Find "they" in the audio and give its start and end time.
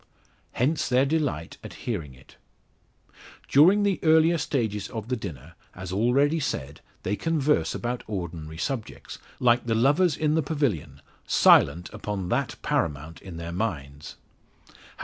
7.03-7.15